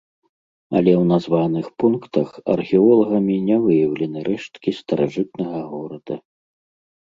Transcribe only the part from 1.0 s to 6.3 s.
названых пунктах археолагамі не выяўлены рэшткі старажытнага горада.